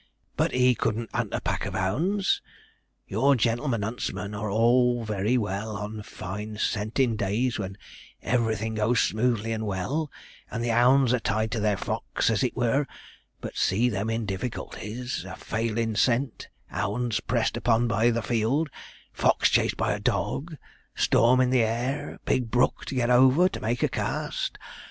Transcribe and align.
But 0.35 0.51
he 0.51 0.73
couldn't 0.73 1.11
'unt 1.13 1.31
a 1.31 1.39
pack 1.41 1.63
of 1.67 1.75
'ounds. 1.75 2.41
Your 3.07 3.35
gen'l'men 3.35 3.83
'untsmen 3.83 4.33
are 4.33 4.49
all 4.49 5.03
very 5.03 5.37
well 5.37 5.77
on 5.77 6.01
fine 6.01 6.57
scentin' 6.57 7.15
days 7.15 7.59
when 7.59 7.77
everything 8.23 8.73
goes 8.73 8.99
smoothly 8.99 9.51
and 9.51 9.63
well, 9.67 10.09
and 10.49 10.63
the 10.63 10.71
'ounds 10.71 11.13
are 11.13 11.19
tied 11.19 11.51
to 11.51 11.59
their 11.59 11.77
fox, 11.77 12.31
as 12.31 12.41
it 12.41 12.57
were; 12.57 12.87
but 13.41 13.55
see 13.57 13.89
them 13.89 14.09
in 14.09 14.25
difficulties 14.25 15.23
a 15.23 15.35
failing 15.35 15.95
scent, 15.95 16.47
'ounds 16.73 17.19
pressed 17.19 17.55
upon 17.55 17.87
by 17.87 18.09
the 18.09 18.23
field, 18.23 18.71
fox 19.13 19.49
chased 19.49 19.77
by 19.77 19.93
a 19.93 19.99
dog, 19.99 20.57
storm 20.95 21.39
in 21.39 21.51
the 21.51 21.61
air, 21.61 22.17
big 22.25 22.49
brook 22.49 22.85
to 22.85 22.95
get 22.95 23.11
over 23.11 23.47
to 23.47 23.59
make 23.59 23.83
a 23.83 23.87
cast. 23.87 24.57